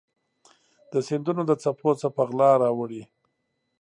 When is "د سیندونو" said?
0.91-1.41